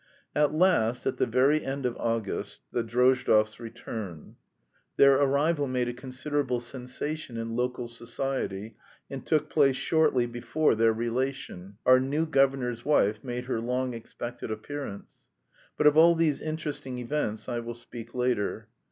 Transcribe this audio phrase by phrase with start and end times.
[0.35, 4.35] At last at the very end of August the Drozdovs returned.
[4.97, 8.77] Their arrival made a considerable sensation in local society,
[9.11, 14.49] and took place shortly before their relation, our new governor's wife, made her long expected
[14.49, 15.13] appearance.
[15.77, 18.69] But of all these interesting events I will speak later.